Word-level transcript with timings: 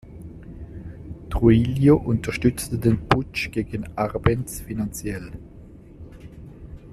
Trujillo 1.29 1.95
unterstützte 1.95 2.79
den 2.79 3.07
Putsch 3.07 3.51
gegen 3.51 3.85
Árbenz 3.95 4.59
finanziell. 4.61 5.31